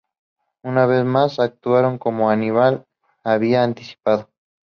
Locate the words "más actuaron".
1.05-1.99